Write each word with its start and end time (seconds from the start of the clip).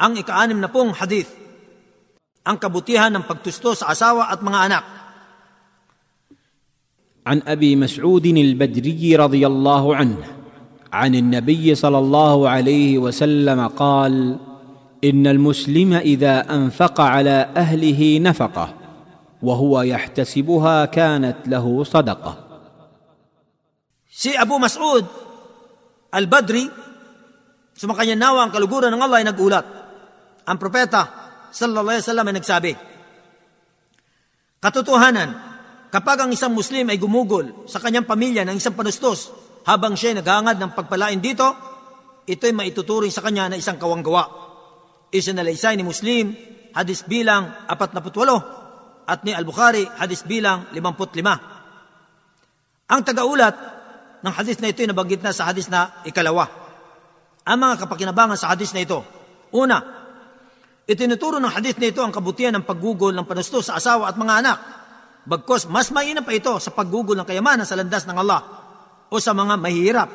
ang 0.00 0.16
ikaanim 0.16 0.56
na 0.56 0.72
pong 0.72 0.96
hadith, 0.96 1.28
ang 2.48 2.56
kabutihan 2.56 3.12
ng 3.12 3.28
pagtusto 3.28 3.76
sa 3.76 3.92
asawa 3.92 4.32
at 4.32 4.40
mga 4.40 4.60
anak. 4.72 4.84
عن 7.20 7.44
ابي 7.46 7.76
مسعود 7.76 8.26
البدري 8.26 9.16
رضي 9.16 9.46
الله 9.46 9.96
عنه 9.96 10.20
عن 10.92 11.14
النبي 11.14 11.74
صلى 11.74 11.98
الله 11.98 12.48
عليه 12.48 12.98
وسلم 12.98 13.60
قال 13.76 14.40
ان 15.04 15.26
المسلم 15.26 15.92
اذا 15.94 16.54
انفق 16.54 17.00
على 17.00 17.52
اهله 17.56 18.18
نفقه 18.18 18.68
وهو 19.42 19.82
يحتسبها 19.82 20.84
كانت 20.84 21.36
له 21.46 21.84
صدقه 21.84 22.34
Si 24.10 24.36
Abu 24.36 24.60
Mas'ud 24.60 25.00
al-Badri, 26.12 26.68
sumakanya 27.72 28.20
nawa 28.20 28.44
ang 28.44 28.52
kaluguran 28.52 28.92
ng 28.92 29.00
Allah 29.00 29.24
ay 29.24 29.26
nagulat. 29.28 29.79
Ang 30.46 30.56
propeta, 30.56 31.02
sallallahu 31.50 31.96
alaihi 31.96 32.06
wasallam 32.06 32.28
ay 32.28 32.36
nagsabi, 32.40 32.72
Katotohanan, 34.60 35.30
kapag 35.88 36.24
ang 36.24 36.30
isang 36.36 36.52
Muslim 36.52 36.92
ay 36.92 37.00
gumugol 37.00 37.64
sa 37.64 37.80
kanyang 37.80 38.04
pamilya 38.04 38.44
ng 38.44 38.60
isang 38.60 38.76
panustos 38.76 39.32
habang 39.64 39.96
siya 39.96 40.12
ay 40.12 40.16
naghangad 40.20 40.60
ng 40.60 40.70
pagpalain 40.76 41.20
dito, 41.20 41.48
ito 42.28 42.44
ay 42.44 42.52
maituturing 42.52 43.10
sa 43.10 43.24
kanya 43.24 43.48
na 43.48 43.56
isang 43.56 43.80
kawanggawa. 43.80 44.28
Isinalaysay 45.10 45.80
ni 45.80 45.84
Muslim, 45.84 46.36
hadis 46.76 47.02
bilang 47.08 47.66
48, 47.66 49.10
at 49.10 49.26
ni 49.26 49.34
Al-Bukhari, 49.34 49.82
hadis 49.98 50.22
bilang 50.22 50.70
55. 50.70 51.18
Ang 52.90 53.00
tagaulat 53.02 53.54
ng 54.22 54.34
hadis 54.34 54.62
na 54.62 54.70
ito 54.70 54.82
ay 54.84 54.88
nabanggit 54.92 55.24
na 55.24 55.34
sa 55.34 55.50
hadis 55.50 55.66
na 55.72 56.04
ikalawa. 56.06 56.46
Ang 57.48 57.58
mga 57.58 57.74
kapakinabangan 57.86 58.38
sa 58.38 58.52
hadis 58.52 58.70
na 58.76 58.84
ito. 58.84 59.02
Una, 59.50 59.99
itinuturo 60.90 61.38
ng 61.38 61.54
hadis 61.54 61.78
na 61.78 61.86
ito 61.86 62.02
ang 62.02 62.10
kabutihan 62.10 62.50
ng 62.58 62.66
paggugol 62.66 63.14
ng 63.14 63.22
panustos 63.22 63.70
sa 63.70 63.78
asawa 63.78 64.10
at 64.10 64.18
mga 64.18 64.34
anak. 64.42 64.58
Bagkos 65.22 65.70
mas 65.70 65.94
mainam 65.94 66.26
pa 66.26 66.34
ito 66.34 66.50
sa 66.58 66.74
paggugol 66.74 67.14
ng 67.14 67.26
kayamanan 67.28 67.62
sa 67.62 67.78
landas 67.78 68.10
ng 68.10 68.18
Allah 68.18 68.42
o 69.06 69.14
sa 69.22 69.30
mga 69.30 69.54
mahihirap 69.54 70.10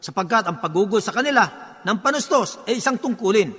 sapagkat 0.00 0.48
ang 0.48 0.64
paggugol 0.64 1.04
sa 1.04 1.12
kanila 1.12 1.44
ng 1.84 1.98
panustos 2.00 2.64
ay 2.64 2.80
isang 2.80 2.96
tungkulin. 2.96 3.52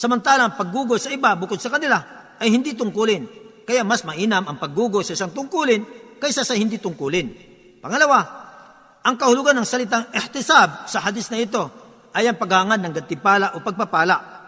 Samantalang 0.00 0.50
ang 0.50 0.56
paggugol 0.56 0.96
sa 0.96 1.12
iba 1.12 1.36
bukod 1.36 1.60
sa 1.60 1.68
kanila 1.68 2.00
ay 2.40 2.48
hindi 2.48 2.72
tungkulin. 2.72 3.44
Kaya 3.68 3.84
mas 3.84 4.02
mainam 4.08 4.48
ang 4.48 4.56
paggugol 4.56 5.04
sa 5.04 5.12
isang 5.12 5.30
tungkulin 5.30 6.16
kaysa 6.16 6.42
sa 6.42 6.56
hindi 6.56 6.80
tungkulin. 6.80 7.28
Pangalawa, 7.84 8.18
ang 9.02 9.14
kahulugan 9.18 9.54
ng 9.60 9.66
salitang 9.66 10.08
ihtisab 10.14 10.88
sa 10.88 10.98
hadis 11.04 11.28
na 11.28 11.38
ito 11.38 11.62
ay 12.14 12.30
ang 12.30 12.38
paghangad 12.38 12.80
ng 12.80 12.92
gantipala 12.96 13.54
o 13.54 13.62
pagpapala. 13.62 14.41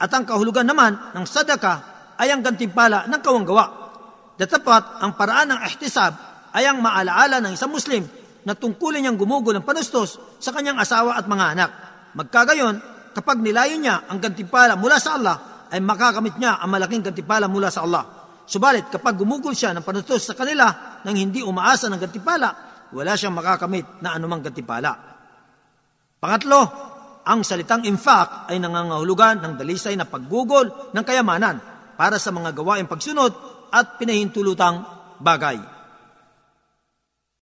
At 0.00 0.08
ang 0.16 0.24
kahulugan 0.24 0.64
naman 0.64 0.96
ng 1.12 1.24
sadaka 1.28 1.74
ay 2.16 2.32
ang 2.32 2.40
gantimpala 2.40 3.04
ng 3.04 3.20
kawanggawa. 3.20 3.64
Datapat, 4.40 5.04
ang 5.04 5.12
paraan 5.12 5.52
ng 5.52 5.60
ihtisab 5.68 6.12
ay 6.56 6.64
ang 6.64 6.80
maalaala 6.80 7.44
ng 7.44 7.52
isang 7.52 7.68
Muslim 7.68 8.08
na 8.48 8.56
tungkulin 8.56 9.04
niyang 9.04 9.20
gumugol 9.20 9.52
ng 9.52 9.64
panustos 9.64 10.16
sa 10.40 10.56
kanyang 10.56 10.80
asawa 10.80 11.20
at 11.20 11.28
mga 11.28 11.46
anak. 11.52 11.70
Magkagayon, 12.16 12.74
kapag 13.12 13.44
nilayo 13.44 13.76
niya 13.76 14.08
ang 14.08 14.16
gantimpala 14.16 14.80
mula 14.80 14.96
sa 14.96 15.20
Allah, 15.20 15.68
ay 15.70 15.78
makakamit 15.84 16.40
niya 16.40 16.58
ang 16.58 16.72
malaking 16.72 17.12
gantimpala 17.12 17.46
mula 17.46 17.68
sa 17.68 17.84
Allah. 17.84 18.02
Subalit, 18.48 18.90
kapag 18.90 19.20
gumugol 19.20 19.54
siya 19.54 19.76
ng 19.76 19.84
panustos 19.84 20.26
sa 20.26 20.34
kanila 20.34 20.98
nang 21.04 21.14
hindi 21.14 21.44
umaasa 21.44 21.86
ng 21.92 22.00
gantimpala, 22.00 22.48
wala 22.90 23.12
siyang 23.14 23.36
makakamit 23.36 24.02
na 24.02 24.18
anumang 24.18 24.42
gantimpala. 24.42 24.90
Pangatlo, 26.18 26.89
ang 27.24 27.44
salitang 27.44 27.84
infak 27.84 28.48
ay 28.48 28.56
nangangahulugan 28.56 29.40
ng 29.44 29.52
dalisay 29.60 29.96
na 29.96 30.08
paggugol 30.08 30.92
ng 30.92 31.04
kayamanan 31.04 31.60
para 31.96 32.16
sa 32.16 32.32
mga 32.32 32.56
gawaing 32.56 32.88
pagsunod 32.88 33.32
at 33.68 34.00
pinahintulutang 34.00 34.82
bagay. 35.20 35.79